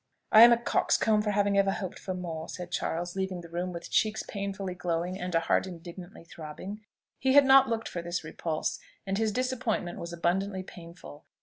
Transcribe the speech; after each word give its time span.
"I 0.31 0.41
am 0.41 0.51
a 0.51 0.57
coxcomb 0.57 1.21
for 1.21 1.29
having 1.29 1.59
ever 1.59 1.69
hoped 1.69 1.99
for 1.99 2.15
more," 2.15 2.49
said 2.49 2.71
Charles, 2.71 3.15
leaving 3.15 3.41
the 3.41 3.49
room 3.49 3.71
with 3.71 3.91
cheeks 3.91 4.23
painfully 4.23 4.73
glowing 4.73 5.19
and 5.21 5.35
a 5.35 5.41
heart 5.41 5.67
indignantly 5.67 6.23
throbbing. 6.23 6.83
He 7.19 7.33
had 7.33 7.45
not 7.45 7.69
looked 7.69 7.87
for 7.87 8.01
this 8.01 8.23
repulse, 8.23 8.79
and 9.05 9.19
his 9.19 9.31
disappointment 9.31 9.99
was 9.99 10.11
abundantly 10.11 10.63
painful. 10.63 11.25